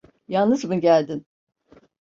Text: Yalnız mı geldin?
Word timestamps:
Yalnız 0.27 0.65
mı 0.65 0.79
geldin? 0.79 1.25